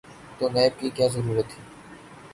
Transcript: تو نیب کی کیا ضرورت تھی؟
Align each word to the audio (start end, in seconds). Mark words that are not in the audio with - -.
تو 0.37 0.45
نیب 0.53 0.73
کی 0.79 0.87
کیا 0.95 1.07
ضرورت 1.15 1.47
تھی؟ 1.51 1.59